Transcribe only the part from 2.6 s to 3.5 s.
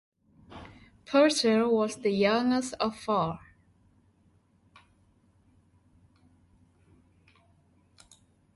of four.